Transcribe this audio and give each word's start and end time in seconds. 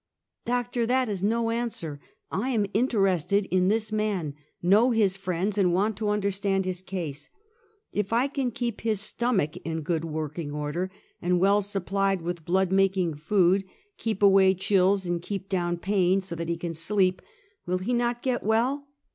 "Doctor, 0.45 0.87
that 0.87 1.09
is 1.09 1.21
no 1.21 1.51
answer. 1.51 2.01
I 2.31 2.49
am 2.49 2.65
interested 2.73 3.45
in 3.51 3.67
this 3.67 3.91
man, 3.91 4.33
know 4.59 4.89
his 4.89 5.15
friends 5.15 5.59
and 5.59 5.75
want 5.75 5.95
to 5.97 6.09
understand 6.09 6.65
his 6.65 6.81
case. 6.81 7.29
If 7.93 8.11
I 8.11 8.27
can 8.27 8.49
keep 8.49 8.81
his 8.81 8.99
stomach 8.99 9.57
in 9.57 9.81
good 9.83 10.03
working 10.03 10.49
order 10.51 10.89
and 11.21 11.39
well 11.39 11.61
supplied 11.61 12.23
with 12.23 12.45
blood 12.45 12.71
making 12.71 13.13
food, 13.17 13.63
keep 13.99 14.23
away 14.23 14.55
chills 14.55 15.05
and 15.05 15.21
keejD 15.21 15.49
down 15.49 15.77
pain, 15.77 16.19
so 16.19 16.33
that 16.33 16.49
he 16.49 16.57
can 16.57 16.73
sleep, 16.73 17.21
will 17.67 17.77
he 17.77 17.93
not 17.93 18.23
get 18.23 18.41
well?" 18.41 18.87